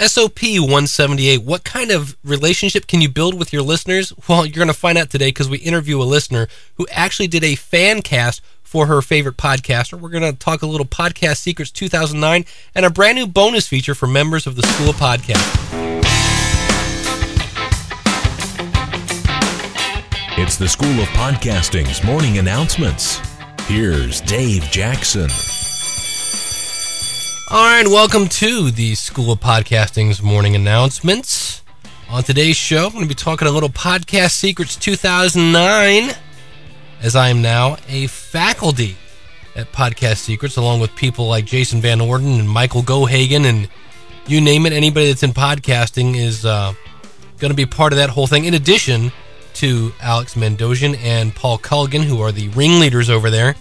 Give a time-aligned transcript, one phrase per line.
[0.00, 1.42] SOP 178.
[1.42, 4.12] What kind of relationship can you build with your listeners?
[4.28, 7.42] Well, you're going to find out today because we interview a listener who actually did
[7.42, 9.98] a fan cast for her favorite podcaster.
[9.98, 12.44] We're going to talk a little Podcast Secrets 2009
[12.76, 15.88] and a brand new bonus feature for members of the School of Podcast.
[20.38, 23.20] It's the School of Podcasting's morning announcements.
[23.66, 25.28] Here's Dave Jackson.
[27.50, 31.62] All right, welcome to the School of Podcasting's morning announcements.
[32.10, 36.14] On today's show, I'm going to be talking a little Podcast Secrets 2009,
[37.00, 38.98] as I am now a faculty
[39.56, 43.66] at Podcast Secrets, along with people like Jason Van Orden and Michael Geoghegan, and
[44.26, 46.74] you name it, anybody that's in podcasting is uh,
[47.38, 49.10] going to be part of that whole thing, in addition
[49.54, 53.54] to Alex Mandossian and Paul Colligan, who are the ringleaders over there.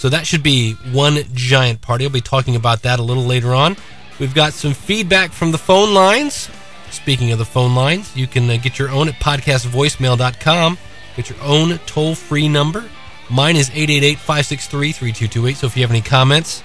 [0.00, 2.06] So that should be one giant party.
[2.06, 3.76] I'll be talking about that a little later on.
[4.18, 6.48] We've got some feedback from the phone lines.
[6.90, 10.78] Speaking of the phone lines, you can uh, get your own at podcastvoicemail.com.
[11.16, 12.88] Get your own toll free number.
[13.28, 15.56] Mine is 888 563 3228.
[15.58, 16.62] So if you have any comments,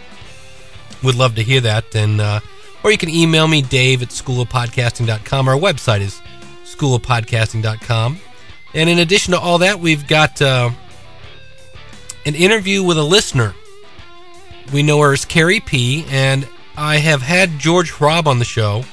[1.03, 1.94] would love to hear that.
[1.94, 2.39] And, uh,
[2.86, 5.49] or you can email me, dave at schoolofpodcasting.com.
[5.49, 6.22] Our website is
[6.64, 8.17] schoolofpodcasting.com.
[8.73, 10.42] And in addition to all that, we've got.
[10.42, 10.70] Uh,
[12.25, 13.53] an interview with a listener.
[14.73, 18.83] We know her as Carie P, and I have had George Hrab on the show.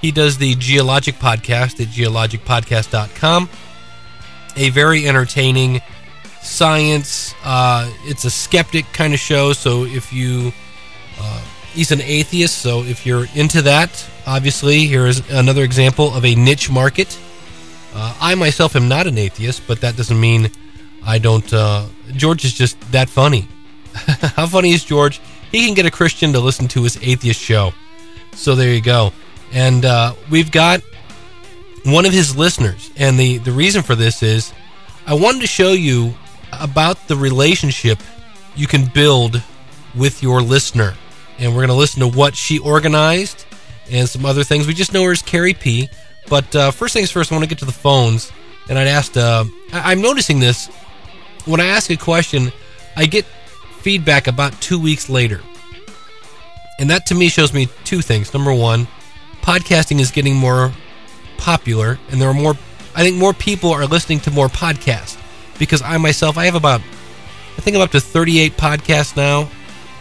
[0.00, 3.48] He does the Geologic podcast at geologicpodcast.com.
[4.56, 5.82] A very entertaining
[6.42, 7.34] science.
[7.44, 10.52] Uh, it's a skeptic kind of show, so if you.
[11.20, 16.24] Uh, he's an atheist, so if you're into that, obviously, here is another example of
[16.24, 17.18] a niche market.
[17.94, 20.50] Uh, I myself am not an atheist, but that doesn't mean
[21.04, 21.52] I don't.
[21.52, 23.48] Uh, George is just that funny.
[23.94, 25.20] How funny is George?
[25.50, 27.72] He can get a Christian to listen to his atheist show.
[28.34, 29.12] So there you go.
[29.52, 30.80] And uh, we've got
[31.84, 32.90] one of his listeners.
[32.96, 34.52] And the, the reason for this is
[35.06, 36.14] I wanted to show you
[36.52, 37.98] about the relationship
[38.54, 39.42] you can build
[39.96, 40.94] with your listener.
[41.38, 43.44] And we're going to listen to what she organized
[43.90, 44.66] and some other things.
[44.68, 45.88] We just know her as Carie P.
[46.28, 48.30] But uh, first things first, I want to get to the phones.
[48.68, 50.70] And I'd asked, uh, I- I'm noticing this
[51.46, 52.52] when I ask a question,
[52.96, 53.24] I get
[53.80, 55.40] feedback about two weeks later.
[56.78, 58.32] And that to me shows me two things.
[58.32, 58.88] Number one,
[59.42, 60.72] podcasting is getting more
[61.36, 62.54] popular, and there are more,
[62.94, 65.18] I think more people are listening to more podcasts.
[65.58, 69.50] Because I myself, I have about, I think I'm up to 38 podcasts now,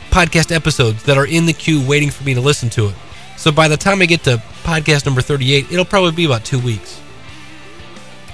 [0.09, 2.95] podcast episodes that are in the queue waiting for me to listen to it.
[3.37, 6.59] So by the time I get to podcast number 38, it'll probably be about two
[6.59, 7.01] weeks,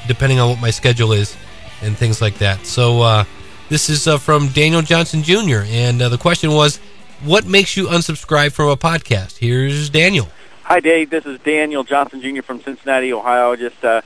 [0.07, 1.35] depending on what my schedule is
[1.81, 2.65] and things like that.
[2.65, 3.25] So uh,
[3.69, 5.63] this is uh, from Daniel Johnson Jr.
[5.65, 6.77] And uh, the question was,
[7.23, 9.37] what makes you unsubscribe from a podcast?
[9.37, 10.27] Here's Daniel.
[10.63, 11.09] Hi, Dave.
[11.09, 12.41] This is Daniel Johnson Jr.
[12.41, 13.55] from Cincinnati, Ohio.
[13.55, 14.01] Just uh,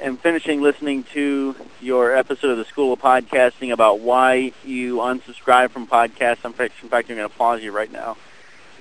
[0.00, 5.70] am finishing listening to your episode of the School of Podcasting about why you unsubscribe
[5.70, 6.44] from podcasts.
[6.44, 8.16] In fact, in fact I'm going to pause you right now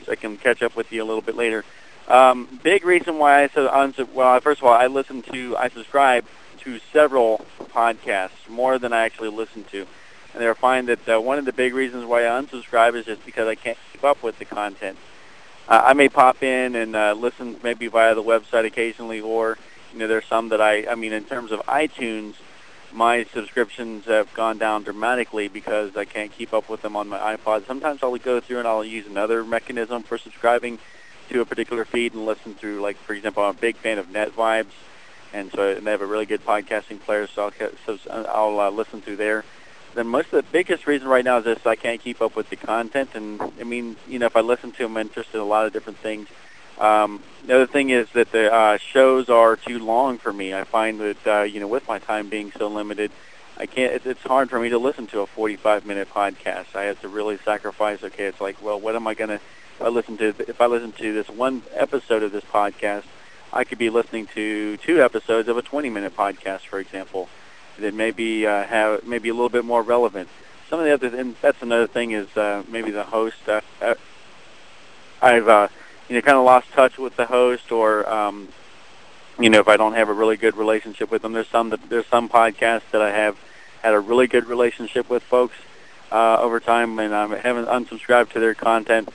[0.05, 1.63] so I can catch up with you a little bit later.
[2.07, 5.69] Um, big reason why I said unsub- well, first of all, I listen to I
[5.69, 6.25] subscribe
[6.63, 9.85] to several podcasts, more than I actually listen to.
[10.33, 13.25] And I find that uh, one of the big reasons why I unsubscribe is just
[13.25, 14.97] because I can't keep up with the content.
[15.67, 19.57] Uh, I may pop in and uh, listen maybe via the website occasionally, or
[19.93, 22.35] you know, there's some that I, I mean, in terms of iTunes,
[22.93, 27.35] my subscriptions have gone down dramatically because I can't keep up with them on my
[27.35, 27.65] iPod.
[27.67, 30.79] Sometimes I'll go through and I'll use another mechanism for subscribing
[31.29, 34.07] to a particular feed and listen through, like for example, I'm a big fan of
[34.07, 34.65] NetVibes
[35.33, 37.27] and so they have a really good podcasting player.
[37.27, 39.43] So I'll, so I'll uh, listen through there.
[39.93, 42.49] Then most of the biggest reason right now is this: I can't keep up with
[42.49, 45.41] the content, and I mean, you know, if I listen to them, I'm interested in
[45.41, 46.27] a lot of different things.
[46.79, 50.53] Um, the other thing is that the uh, shows are too long for me.
[50.53, 53.11] I find that uh, you know, with my time being so limited,
[53.57, 54.05] I can't.
[54.05, 56.75] It's, hard for me to listen to a 45-minute podcast.
[56.75, 58.01] I have to really sacrifice.
[58.03, 59.39] Okay, it's like, well, what am I gonna?
[59.81, 63.03] I listen to if I listen to this one episode of this podcast
[63.53, 67.27] I could be listening to two episodes of a 20-minute podcast, for example,
[67.79, 70.29] that maybe uh, have maybe a little bit more relevant.
[70.69, 73.35] Some of the other, and that's another thing is uh, maybe the host.
[73.47, 73.95] Uh, uh,
[75.21, 75.67] I've uh,
[76.07, 78.47] you know kind of lost touch with the host, or um,
[79.37, 81.33] you know if I don't have a really good relationship with them.
[81.33, 83.37] There's some that there's some podcasts that I have
[83.81, 85.55] had a really good relationship with folks
[86.09, 89.09] uh, over time, and I haven't unsubscribed to their content,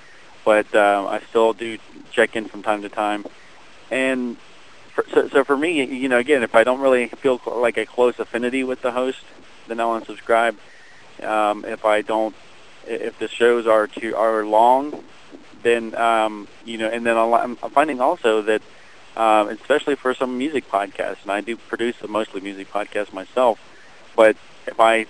[0.45, 1.79] but uh, I still do
[2.11, 3.25] check in from time to time
[3.91, 4.37] and
[4.97, 7.85] for, so, so for me, you know, again, if I don't really feel like a
[7.85, 9.23] close affinity with the host,
[9.69, 10.57] then I'll unsubscribe.
[11.23, 12.35] Um, if I don't,
[12.87, 15.05] if the shows are too are long,
[15.63, 18.63] then um, you know, and then I'm finding also that,
[19.17, 23.59] um, especially for some music podcasts, and I do produce a mostly music podcast myself,
[24.15, 24.37] but
[24.67, 25.07] if I,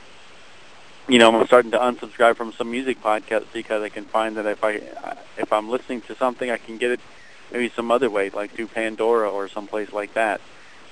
[1.08, 4.46] you know, I'm starting to unsubscribe from some music podcasts because I can find that
[4.46, 4.80] if I,
[5.36, 7.00] if I'm listening to something, I can get it
[7.50, 10.40] maybe some other way, like through Pandora or someplace like that.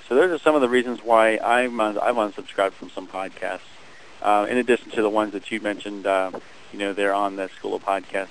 [0.09, 3.61] So those are some of the reasons why I'm uh, I've unsubscribed from some podcasts.
[4.23, 6.31] Uh, in addition to the ones that you mentioned, uh,
[6.73, 8.29] you know, they're on the School of Podcasts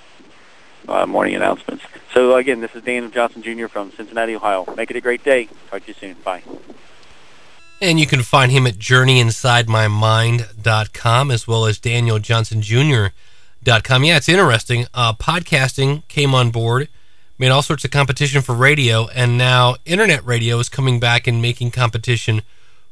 [0.88, 1.84] uh, morning announcements.
[2.14, 3.68] So again, this is Dan Johnson Jr.
[3.68, 4.66] from Cincinnati, Ohio.
[4.76, 5.48] Make it a great day.
[5.70, 6.16] Talk to you soon.
[6.24, 6.42] Bye.
[7.82, 14.04] And you can find him at journeyinsidemymind.com as well as danieljohnsonjr.com.
[14.04, 14.86] Yeah, it's interesting.
[14.94, 16.90] Uh, podcasting came on board,
[17.44, 21.42] made all sorts of competition for radio, and now internet radio is coming back and
[21.42, 22.42] making competition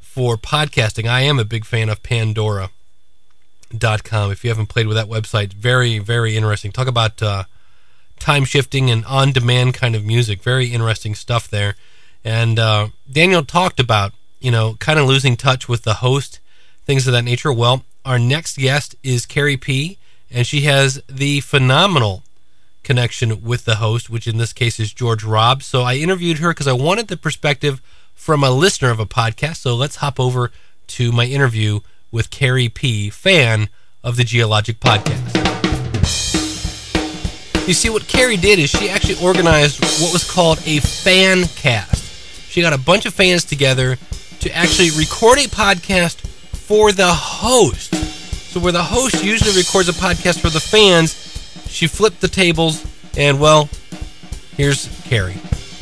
[0.01, 1.09] for podcasting.
[1.09, 2.69] I am a big fan of Pandora.com.
[4.29, 6.73] If you haven't played with that website, very, very interesting.
[6.73, 7.45] Talk about uh,
[8.19, 10.43] time shifting and on demand kind of music.
[10.43, 11.75] Very interesting stuff there.
[12.25, 14.11] And uh, Daniel talked about,
[14.41, 16.41] you know, kind of losing touch with the host,
[16.83, 17.53] things of that nature.
[17.53, 19.97] Well, our next guest is Carie P.,
[20.29, 22.23] and she has the phenomenal
[22.83, 25.61] connection with the host, which in this case is George Hrab.
[25.63, 27.81] So I interviewed her because I wanted the perspective
[28.13, 29.57] from a listener of a podcast.
[29.57, 30.51] So let's hop over
[30.87, 31.79] to my interview
[32.11, 33.69] with Carie P., fan
[34.03, 35.37] of the Geologic Podcast.
[37.67, 42.03] You see, what Carie did is she actually organized what was called a fan cast.
[42.49, 43.97] She got a bunch of fans together
[44.39, 46.19] to actually record a podcast
[46.51, 47.93] for the host.
[48.51, 51.13] So, where the host usually records a podcast for the fans,
[51.71, 52.85] she flipped the tables,
[53.17, 53.69] and well,
[54.57, 55.33] here's Carie.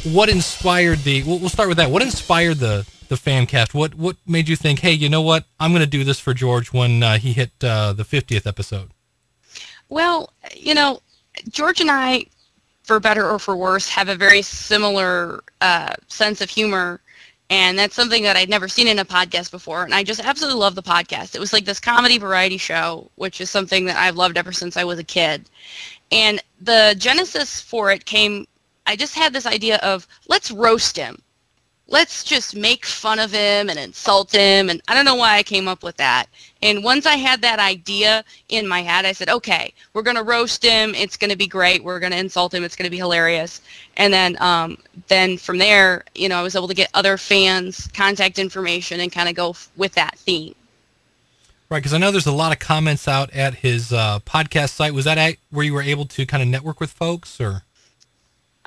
[0.03, 1.23] What inspired the?
[1.23, 1.89] We'll start with that.
[1.89, 3.73] What inspired the the fan cast?
[3.73, 5.45] What what made you think, hey, you know what?
[5.59, 8.91] I'm going to do this for George when uh, he hit uh, the 50th episode.
[9.89, 11.01] Well, you know,
[11.49, 12.27] George and I,
[12.83, 17.01] for better or for worse, have a very similar uh, sense of humor.
[17.49, 19.83] And that's something that I'd never seen in a podcast before.
[19.83, 21.33] And I just absolutely love the podcast.
[21.33, 24.77] It was like this comedy variety show, which is something that I've loved ever since
[24.77, 25.49] I was a kid.
[26.11, 28.47] And the genesis for it came,
[28.85, 31.21] I just had this idea of let's roast him
[31.89, 34.69] let's just make fun of him and insult him.
[34.69, 36.27] And I don't know why I came up with that.
[36.61, 40.23] And once I had that idea in my head, I said, okay, we're going to
[40.23, 40.93] roast him.
[40.93, 41.83] It's going to be great.
[41.83, 42.63] We're going to insult him.
[42.63, 43.61] It's going to be hilarious.
[43.97, 44.77] And then, um,
[45.07, 49.11] then from there, you know, I was able to get other fans' contact information and
[49.11, 50.55] kind of go f- with that theme.
[51.69, 54.93] Right, because I know there's a lot of comments out at his uh, podcast site.
[54.93, 57.63] Was that at where you were able to kind of network with folks, or?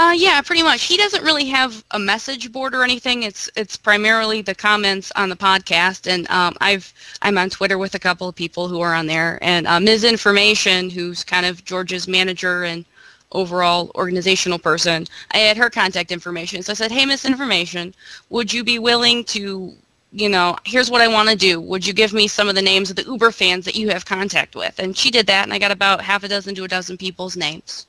[0.02, 0.82] Uh, yeah, pretty much.
[0.82, 3.22] He doesn't really have a message board or anything.
[3.22, 7.94] It's it's primarily the comments on the podcast, and um, I've I'm on Twitter with
[7.94, 10.02] a couple of people who are on there, and uh, Ms.
[10.02, 12.84] Information, who's kind of George's manager and
[13.31, 16.64] overall organizational person, I had her contact information.
[16.64, 17.94] So I said, hey, Miss Information,
[18.28, 19.72] would you be willing to,
[20.10, 21.60] you know, here's what I want to do.
[21.60, 24.04] Would you give me some of the names of the Uber fans that you have
[24.04, 24.81] contact with?
[24.81, 27.37] And she did that, and I got about half a dozen to a dozen people's
[27.37, 27.87] names.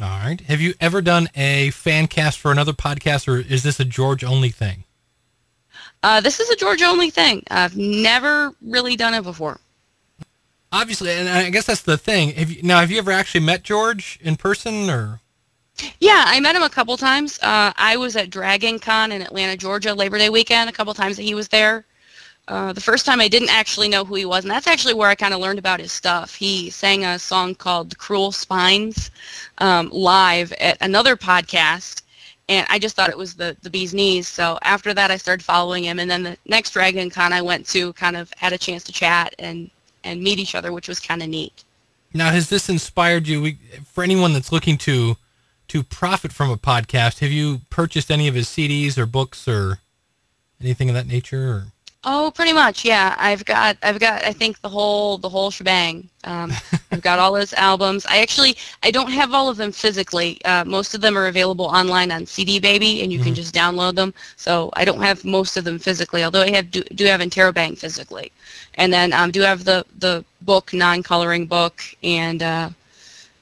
[0.00, 0.40] All right.
[0.42, 4.22] Have you ever done a fan cast for another podcast, or is this a George
[4.22, 4.84] only thing?
[6.02, 7.42] Uh, this is a George only thing.
[7.50, 9.58] I've never really done it before.
[10.70, 12.32] Obviously, and I guess that's the thing.
[12.32, 15.20] Have you, now, have you ever actually met George in person, or?
[15.98, 17.38] Yeah, I met him a couple times.
[17.42, 20.68] Uh, I was at Dragon Con in Atlanta, Georgia, Labor Day weekend.
[20.68, 21.84] A couple times that he was there.
[22.48, 25.10] Uh, the first time I didn't actually know who he was, and that's actually where
[25.10, 26.34] I kind of learned about his stuff.
[26.34, 29.10] He sang a song called "Cruel Spines"
[29.58, 32.02] um, live at another podcast,
[32.48, 34.28] and I just thought it was the the bee's knees.
[34.28, 37.66] So after that, I started following him, and then the next Dragon Con I went
[37.68, 39.70] to, kind of had a chance to chat and
[40.02, 41.64] and meet each other, which was kind of neat.
[42.14, 43.56] Now, has this inspired you?
[43.84, 45.18] For anyone that's looking to
[45.68, 49.80] to profit from a podcast, have you purchased any of his CDs or books or
[50.62, 51.50] anything of that nature?
[51.50, 51.64] Or?
[52.04, 53.16] Oh, pretty much, yeah.
[53.18, 56.08] I've got, I've got, I think the whole, the whole shebang.
[56.22, 56.52] Um,
[56.92, 58.06] I've got all those albums.
[58.06, 60.42] I actually, I don't have all of them physically.
[60.44, 63.26] Uh, most of them are available online on CD Baby, and you mm-hmm.
[63.26, 64.14] can just download them.
[64.36, 67.76] So I don't have most of them physically, although I have do, do have Interrobang
[67.76, 68.30] physically,
[68.74, 72.70] and then um, do have the the book, non-coloring book, and uh,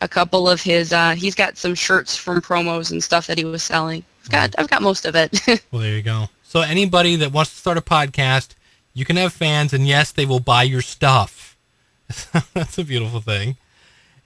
[0.00, 0.94] a couple of his.
[0.94, 4.02] Uh, he's got some shirts from promos and stuff that he was selling.
[4.24, 5.40] I've got, I've got most of it.
[5.70, 6.26] well, there you go.
[6.48, 8.54] So anybody that wants to start a podcast,
[8.94, 11.56] you can have fans, and yes, they will buy your stuff.
[12.54, 13.56] That's a beautiful thing.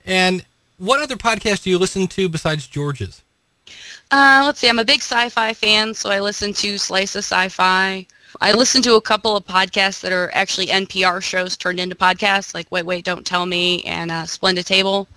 [0.05, 0.45] And
[0.77, 3.23] what other podcasts do you listen to besides George's?
[4.11, 4.69] Uh, let's see.
[4.69, 8.07] I'm a big sci-fi fan, so I listen to Slice of Sci-Fi.
[8.41, 12.53] I listen to a couple of podcasts that are actually NPR shows turned into podcasts,
[12.53, 15.09] like Wait, Wait, Don't Tell Me and uh, Splendid Table.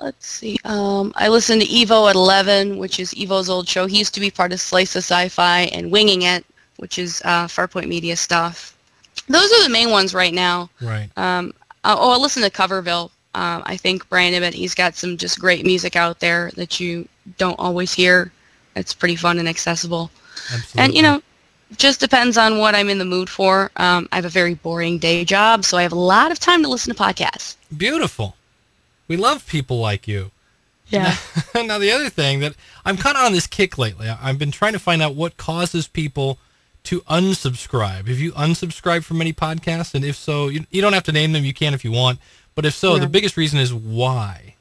[0.00, 0.58] Let's see.
[0.64, 3.86] Um, I listen to Evo at 11, which is Evo's old show.
[3.86, 6.44] He used to be part of Slice of Sci-Fi and Winging It,
[6.76, 8.76] which is uh, Farpoint Media stuff.
[9.28, 10.70] Those are the main ones right now.
[10.80, 11.10] Right.
[11.16, 11.52] Um,
[11.84, 13.10] uh, oh, I listen to Coverville.
[13.34, 17.06] Um, I think Brian Ibbott, he's got some just great music out there that you
[17.36, 18.32] don't always hear.
[18.74, 20.10] It's pretty fun and accessible.
[20.52, 20.82] Absolutely.
[20.82, 21.22] And, you know,
[21.76, 23.70] just depends on what I'm in the mood for.
[23.76, 26.62] Um, I have a very boring day job, so I have a lot of time
[26.62, 27.56] to listen to podcasts.
[27.76, 28.34] Beautiful.
[29.08, 30.30] We love people like you.
[30.88, 31.16] Yeah.
[31.54, 34.08] now the other thing that I'm kind of on this kick lately.
[34.08, 36.38] I've been trying to find out what causes people
[36.84, 38.08] to unsubscribe.
[38.08, 39.94] Have you unsubscribed from any podcasts?
[39.94, 41.44] And if so, you, you don't have to name them.
[41.44, 42.20] You can if you want.
[42.54, 43.00] But if so, Yeah.
[43.00, 44.54] the biggest reason is why.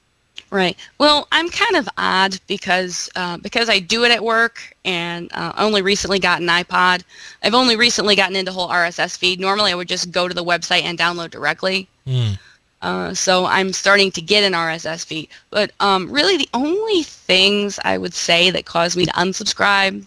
[0.49, 0.77] Right.
[0.97, 5.51] Well, I'm kind of odd because uh, because I do it at work, and uh,
[5.57, 7.03] only recently got an iPod.
[7.43, 9.41] I've only recently gotten into whole RSS feed.
[9.41, 11.89] Normally, I would just go to the website and download directly.
[12.07, 12.33] Hmm.
[12.81, 15.29] Uh, so I'm starting to get an RSS feed.
[15.49, 20.05] But um, really, the only things I would say that cause me to unsubscribe,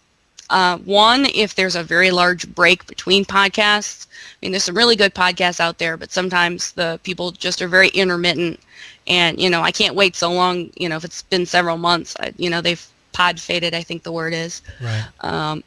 [0.50, 4.06] uh, one, if there's a very large break between podcasts.
[4.10, 7.68] I mean, there's some really good podcasts out there, but sometimes the people just are
[7.68, 8.60] very intermittent.
[9.06, 12.16] And, you know, I can't wait so long, you know, if it's been several months,
[12.20, 14.62] I, you know, they've pod faded, I think the word is.
[14.80, 15.04] Right.
[15.20, 15.64] Um,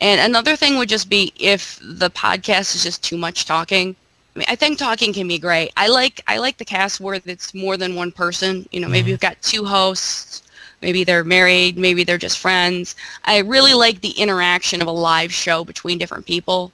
[0.00, 3.96] and another thing would just be if the podcast is just too much talking.
[4.34, 5.72] I mean, I think talking can be great.
[5.76, 8.68] I like I like the cast where it's more than one person.
[8.72, 9.10] You know, maybe Mhm.
[9.12, 10.42] you've got two hosts.
[10.82, 11.78] Maybe they're married.
[11.78, 12.94] Maybe they're just friends.
[13.24, 16.72] I really like the interaction of a live show between different people.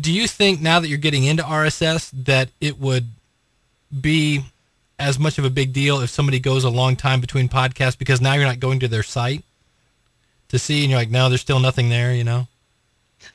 [0.00, 3.08] Do you think now that you're getting into RSS that it would
[4.00, 4.44] be
[4.98, 8.20] as much of a big deal if somebody goes a long time between podcasts because
[8.20, 9.42] now you're not going to their site
[10.48, 12.46] to see and you're like, no, there's still nothing there, you know?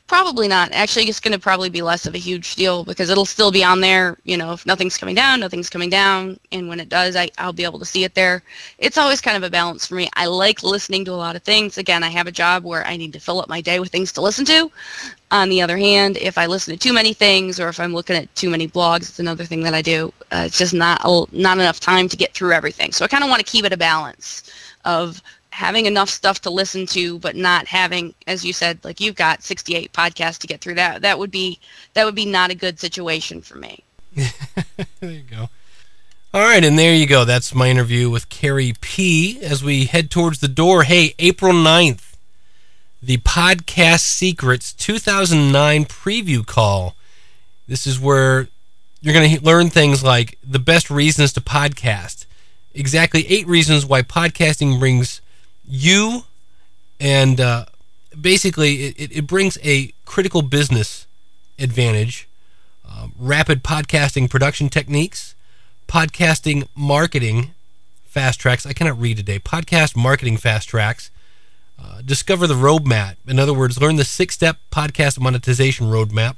[0.07, 0.71] Probably not.
[0.71, 3.63] Actually, it's going to probably be less of a huge deal because it'll still be
[3.63, 4.17] on there.
[4.23, 7.53] You know, if nothing's coming down, nothing's coming down, and when it does, I, I'll
[7.53, 8.43] be able to see it there.
[8.77, 10.07] It's always kind of a balance for me.
[10.13, 11.79] I like listening to a lot of things.
[11.79, 14.11] Again, I have a job where I need to fill up my day with things
[14.13, 14.71] to listen to.
[15.31, 18.15] On the other hand, if I listen to too many things or if I'm looking
[18.15, 20.13] at too many blogs, it's another thing that I do.
[20.31, 21.01] Uh, it's just not
[21.33, 22.91] not enough time to get through everything.
[22.91, 24.43] So I kind of want to keep it a balance
[24.85, 25.21] of
[25.55, 29.41] having enough stuff to listen to but not having as you said like you've got
[29.41, 31.59] 68 podcasts to get through that that would be
[31.93, 33.83] that would be not a good situation for me
[34.99, 35.49] there you go.
[36.33, 37.25] All right, and there you go.
[37.25, 39.39] That's my interview with Carie P.
[39.41, 42.15] As we head towards the door, hey, April 9th,
[43.01, 46.95] the Podcast Secrets 2009 preview call.
[47.67, 48.47] This is where
[49.01, 52.25] you're going to learn things like the best reasons to podcast,
[52.73, 55.21] exactly eight reasons why podcasting brings
[55.67, 56.23] you
[56.99, 57.65] and uh,
[58.19, 61.07] basically it, it- brings a critical business
[61.59, 62.27] advantage
[62.87, 65.33] um, rapid podcasting production techniques,
[65.87, 67.51] podcasting marketing
[68.05, 68.65] fast tracks.
[68.65, 69.39] I cannot read today.
[69.39, 71.09] Podcast marketing fast tracks.
[71.81, 73.15] Uh, discover the roadmap.
[73.27, 76.37] In other words, learn the six step podcast monetization roadmap.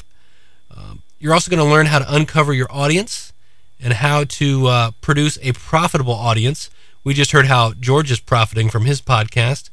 [0.76, 3.34] Um, you're also going to learn how to uncover your audience
[3.80, 6.70] and how to uh, produce a profitable audience.
[7.08, 9.70] We just heard how George is profiting from his podcast.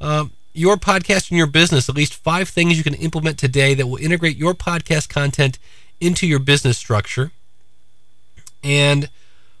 [0.00, 3.86] Um, your podcast and your business, at least five things you can implement today that
[3.86, 5.60] will integrate your podcast content
[6.00, 7.30] into your business structure.
[8.64, 9.10] And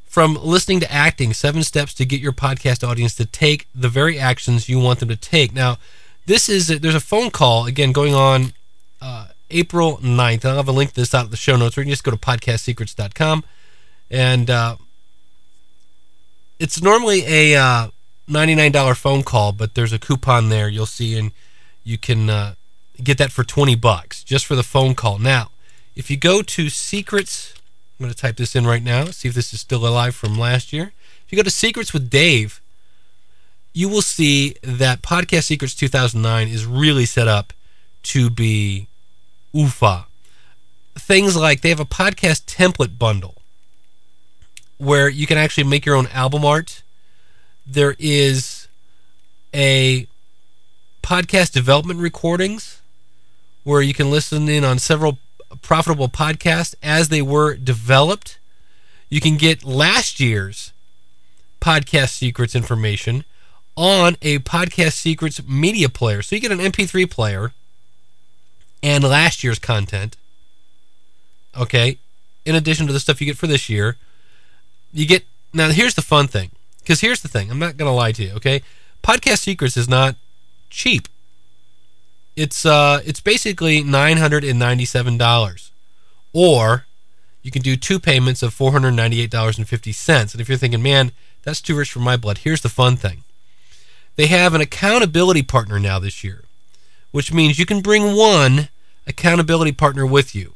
[0.04, 4.18] from listening to acting, seven steps to get your podcast audience to take the very
[4.18, 5.54] actions you want them to take.
[5.54, 5.78] Now,
[6.26, 8.52] this is there's a phone call again going on
[9.00, 10.44] uh, April 9th.
[10.44, 12.02] I'll have a link to this out of the show notes, or you can just
[12.02, 13.44] go to podcastsecrets.com.
[14.10, 14.76] And uh,
[16.62, 17.88] it's normally a uh,
[18.30, 21.32] $99 phone call, but there's a coupon there you'll see, and
[21.82, 22.54] you can uh,
[23.02, 25.18] get that for 20 bucks just for the phone call.
[25.18, 25.50] Now,
[25.96, 27.54] if you go to secrets,
[27.98, 30.38] I'm going to type this in right now, see if this is still alive from
[30.38, 30.92] last year.
[31.26, 32.60] If you go to Secrets with Dave,
[33.72, 37.52] you will see that Podcast Secrets 2009 is really set up
[38.04, 38.86] to be
[39.52, 40.06] UFA.
[40.94, 43.41] Things like they have a podcast template bundle
[44.82, 46.82] where you can actually make your own album art.
[47.64, 48.66] There is
[49.54, 50.08] a
[51.04, 52.80] podcast development recordings
[53.62, 55.18] where you can listen in on several
[55.62, 58.40] profitable podcasts as they were developed.
[59.08, 60.72] You can get last year's
[61.60, 63.24] podcast secrets information
[63.76, 66.22] on a podcast secrets media player.
[66.22, 67.52] So you get an MP3 player
[68.82, 70.16] and last year's content.
[71.56, 71.98] Okay.
[72.44, 73.96] In addition to the stuff you get for this year,
[74.92, 76.50] you get now here's the fun thing.
[76.80, 78.62] Because here's the thing, I'm not gonna lie to you, okay?
[79.02, 80.16] Podcast Secrets is not
[80.68, 81.08] cheap.
[82.34, 85.70] It's uh it's basically nine hundred and ninety seven dollars.
[86.32, 86.86] Or
[87.42, 90.32] you can do two payments of four hundred ninety eight dollars and fifty cents.
[90.32, 92.38] And if you're thinking, man, That's too rich for my blood.
[92.38, 93.22] Here's the fun thing
[94.16, 96.44] they have an accountability partner now this year,
[97.10, 98.68] which means you can bring one
[99.06, 100.54] accountability partner with you.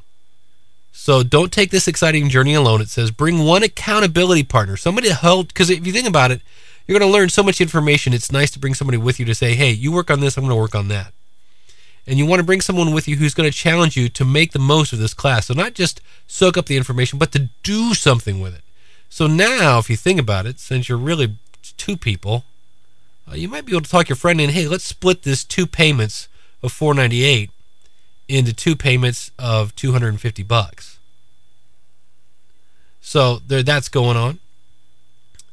[0.99, 2.81] So don't take this exciting journey alone.
[2.81, 5.49] It says bring one accountability partner, somebody to help.
[5.49, 6.41] Because if you think about it,
[6.85, 8.13] you're going to learn so much information.
[8.13, 10.43] It's nice to bring somebody with you to say, hey, you work on this, I'm
[10.43, 11.13] going to work on that.
[12.07, 14.51] And you want to bring someone with you who's going to challenge you to make
[14.51, 15.45] the most of this class.
[15.45, 18.63] So not just soak up the information, but to do something with it.
[19.07, 21.37] So now, if you think about it, since you're really
[21.77, 22.43] two people,
[23.31, 24.49] uh, you might be able to talk your friend in.
[24.49, 26.27] Hey, let's split this two payments
[26.63, 27.51] of 498
[28.27, 30.99] into two payments of 250 bucks.
[33.01, 34.39] So there, that's going on.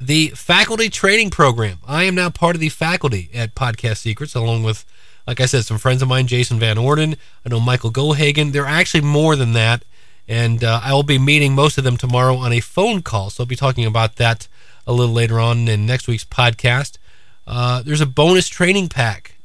[0.00, 1.78] The faculty training program.
[1.86, 4.84] I am now part of the faculty at Podcast Secrets, along with,
[5.26, 7.16] like I said, some friends of mine, Jason Van Orden.
[7.46, 8.52] I know Michael Geoghegan.
[8.52, 9.84] There are actually more than that,
[10.26, 13.30] and uh, I will be meeting most of them tomorrow on a phone call.
[13.30, 14.48] So I'll be talking about that
[14.86, 16.98] a little later on in next week's podcast.
[17.46, 19.36] Uh, there's a bonus training pack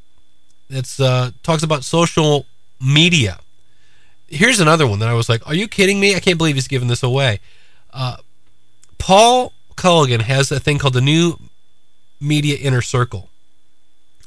[0.69, 2.45] that uh, talks about social
[2.79, 3.39] media.
[4.27, 6.15] Here's another one that I was like, "Are you kidding me?
[6.15, 7.39] I can't believe he's giving this away."
[7.91, 8.17] Uh,
[8.97, 11.39] Paul Colligan has a thing called the New
[12.19, 13.29] Media Inner Circle,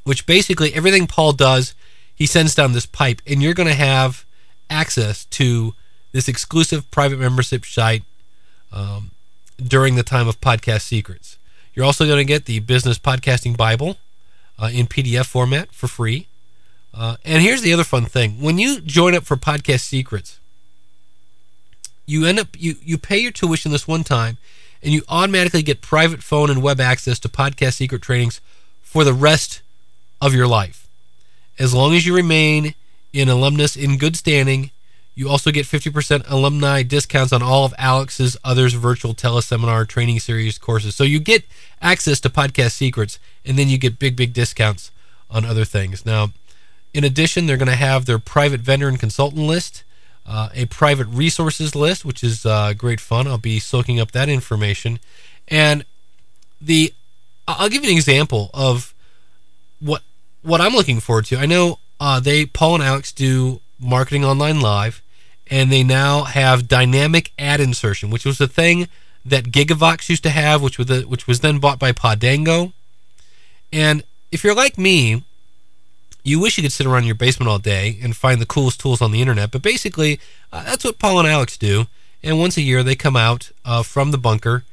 [0.04, 1.74] which basically everything Paul does,
[2.14, 4.24] he sends down this pipe, and you're going to have
[4.70, 5.74] access to
[6.12, 8.02] this exclusive private membership site
[8.72, 9.10] um,
[9.62, 11.36] during the time of Podcast Secrets.
[11.74, 13.96] You're also going to get the Business Podcasting Bible
[14.58, 16.28] uh, in PDF format for free.
[16.94, 20.38] Uh, and here's the other fun thing: when you join up for Podcast Secrets,
[22.06, 24.38] you end up you you pay your tuition this one time,
[24.82, 28.40] and you automatically get private phone and web access to Podcast Secret trainings
[28.82, 29.62] for the rest
[30.20, 30.86] of your life,
[31.58, 32.74] as long as you remain
[33.12, 34.70] in alumnus in good standing
[35.14, 40.58] you also get 50% alumni discounts on all of Alex's others virtual teleseminar training series
[40.58, 40.94] courses.
[40.94, 41.44] So you get
[41.82, 44.90] access to podcast secrets and then you get big, big discounts
[45.30, 46.06] on other things.
[46.06, 46.32] Now,
[46.94, 49.82] in addition, they're going to have their private vendor and consultant list,
[50.26, 53.26] uh, a private resources list, which is uh, great fun.
[53.26, 54.98] I'll be soaking up that information.
[55.48, 55.84] And
[56.60, 56.92] the
[57.48, 58.94] I'll give you an example of
[59.80, 60.02] what
[60.42, 61.36] what I'm looking forward to.
[61.36, 65.02] I know uh, they Paul and Alex do Marketing Online Live,
[65.50, 68.88] and they now have dynamic ad insertion, which was the thing
[69.24, 72.72] that Gigavox used to have, which was which was then bought by Podango.
[73.72, 75.24] And if you're like me,
[76.22, 79.02] you wish you could sit around your basement all day and find the coolest tools
[79.02, 79.50] on the internet.
[79.50, 80.20] But basically,
[80.52, 81.86] uh, that's what Paul and Alex do.
[82.22, 84.64] And once a year, they come out uh, from the bunker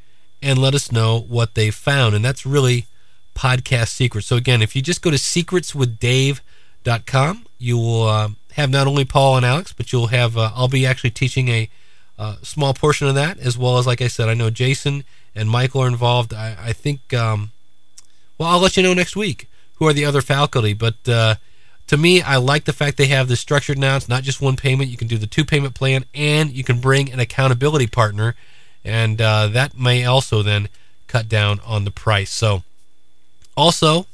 [0.41, 2.15] and let us know what they found.
[2.15, 2.85] And that's really
[3.35, 4.27] podcast secrets.
[4.27, 9.37] So again, if you just go to secretswithdave.com, you will uh, have not only Paul
[9.37, 11.69] and Alex, but you'll have uh, I'll be actually teaching a
[12.17, 15.49] uh, small portion of that, as well as like I said, I know Jason and
[15.49, 16.33] Michael are involved.
[16.33, 17.51] I, I think um,
[18.37, 21.07] well, I'll let you know next week who are the other faculty, but.
[21.07, 21.35] Uh,
[21.87, 23.95] to me, I like the fact they have this structured now.
[23.95, 24.91] It's not just one payment.
[24.91, 28.35] You can do the two payment plan, and you can bring an accountability partner,
[28.85, 30.69] and uh, that may also then
[31.07, 32.29] cut down on the price.
[32.29, 32.61] So,
[33.57, 34.05] also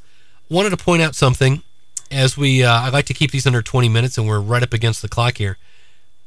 [0.49, 1.63] wanted to point out something
[2.09, 4.71] as we uh, I like to keep these under 20 minutes, and we're right up
[4.71, 5.57] against the clock here.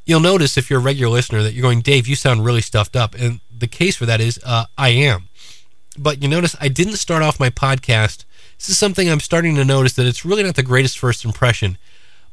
[0.04, 2.94] You'll notice if you're a regular listener that you're going, Dave, you sound really stuffed
[2.94, 5.28] up, and the case for that is uh, I am.
[5.96, 8.24] But you notice I didn't start off my podcast.
[8.58, 11.78] This is something I'm starting to notice that it's really not the greatest first impression.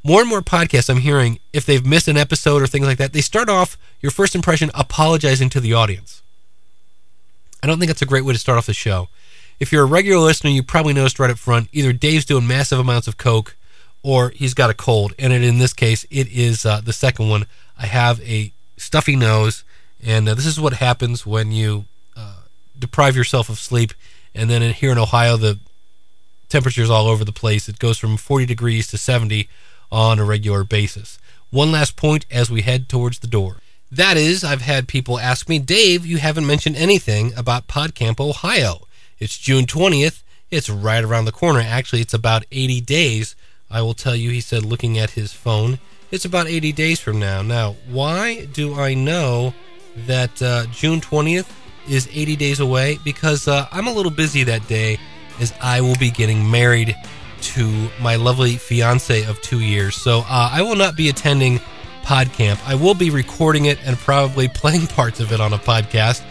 [0.03, 3.13] More and more podcasts I'm hearing, if they've missed an episode or things like that,
[3.13, 6.21] they start off your first impression apologizing to the audience.
[7.63, 9.07] I don't think that's a great way to start off the show
[9.59, 12.79] if you're a regular listener, you probably noticed right up front either Dave's doing massive
[12.79, 13.55] amounts of coke
[14.03, 15.13] or he's got a cold.
[15.17, 17.45] And in this case, it is uh, the second one.
[17.77, 19.63] I have a stuffy nose,
[20.03, 21.85] and uh, this is what happens when you
[22.15, 22.41] uh,
[22.77, 23.93] deprive yourself of sleep.
[24.33, 25.57] And then here in Ohio, the
[26.49, 27.67] temperature's all over the place.
[27.69, 29.49] It goes from 40 degrees to 70
[29.91, 31.19] on a regular basis.
[31.51, 33.57] One last point as we head towards the door.
[33.91, 38.87] That is, I've had people ask me, Dave, you haven't mentioned anything about PodCamp Ohio.
[39.19, 40.23] It's June 20th.
[40.51, 41.61] It's right around the corner.
[41.61, 43.35] Actually, it's about 80 days.
[43.69, 45.79] I will tell you, he said, looking at his phone,
[46.11, 47.41] it's about 80 days from now.
[47.41, 49.53] Now, why do I know
[50.07, 51.49] that uh, June 20th
[51.87, 52.99] is 80 days away?
[53.03, 54.99] Because uh, I'm a little busy that day
[55.39, 56.95] as I will be getting married
[57.41, 59.95] to my lovely fiance of two years.
[59.95, 61.59] So uh, I will not be attending
[62.03, 62.59] PodCamp.
[62.67, 66.23] I will be recording it and probably playing parts of it on a podcast.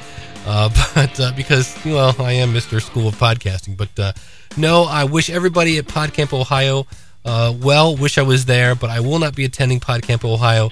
[0.46, 2.80] Uh, but uh, because well, I am Mr.
[2.82, 3.76] School of Podcasting.
[3.76, 4.12] But uh,
[4.56, 6.86] no, I wish everybody at PodCamp Ohio
[7.24, 7.96] uh, well.
[7.96, 10.70] Wish I was there, but I will not be attending PodCamp Ohio.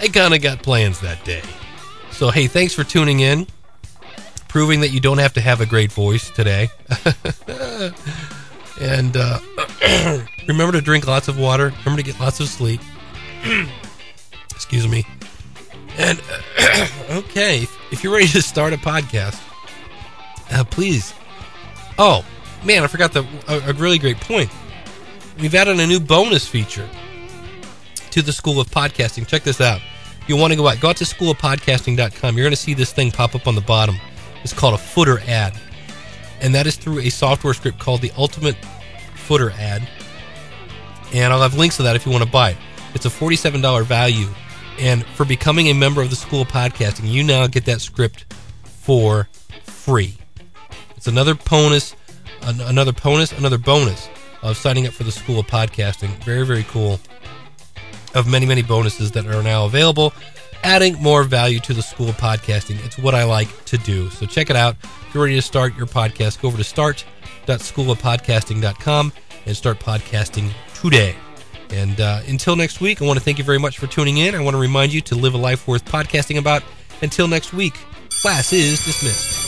[0.00, 1.42] I kind of got plans that day.
[2.12, 3.46] So hey, thanks for tuning in.
[4.50, 6.68] Proving that you don't have to have a great voice today.
[8.80, 9.38] and uh,
[10.48, 11.72] remember to drink lots of water.
[11.84, 12.80] Remember to get lots of sleep.
[14.50, 15.06] Excuse me.
[15.96, 16.20] And
[17.10, 19.40] okay, if you're ready to start a podcast,
[20.50, 21.14] uh, please.
[21.96, 22.24] Oh
[22.64, 24.50] man, I forgot the a, a really great point.
[25.38, 26.88] We've added a new bonus feature
[28.10, 29.28] to the School of Podcasting.
[29.28, 29.80] Check this out.
[30.26, 30.80] You'll want to go out.
[30.80, 32.36] Go out to schoolofpodcasting.com.
[32.36, 33.96] You're going to see this thing pop up on the bottom.
[34.42, 35.58] It's called a footer ad.
[36.40, 38.56] And that is through a software script called the Ultimate
[39.14, 39.86] Footer Ad.
[41.12, 42.56] And I'll have links to that if you want to buy it.
[42.94, 44.28] It's a $47 value.
[44.78, 48.32] And for becoming a member of the School of Podcasting, you now get that script
[48.64, 49.28] for
[49.64, 50.14] free.
[50.96, 51.94] It's another bonus,
[52.42, 54.08] another bonus, another bonus
[54.42, 56.08] of signing up for the School of Podcasting.
[56.24, 56.98] Very, very cool.
[58.14, 60.12] Of many, many bonuses that are now available,
[60.62, 62.84] adding more value to the School Podcasting.
[62.84, 64.10] It's what I like to do.
[64.10, 64.76] So check it out.
[64.82, 69.12] If you're ready to start your podcast, go over to start.schoolofpodcasting.com
[69.46, 71.14] and start podcasting today.
[71.70, 74.34] And uh, until next week, I want to thank you very much for tuning in.
[74.34, 76.64] I want to remind you to live a life worth podcasting about.
[77.02, 77.74] Until next week,
[78.10, 79.39] class is dismissed.